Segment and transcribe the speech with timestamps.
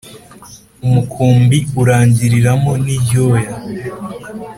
[0.85, 3.51] Umukumbi urangiriramo n’iryoya.